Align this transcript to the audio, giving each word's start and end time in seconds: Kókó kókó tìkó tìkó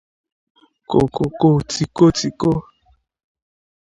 Kókó 0.89 1.05
kókó 1.37 1.61
tìkó 1.69 2.05
tìkó 2.17 2.51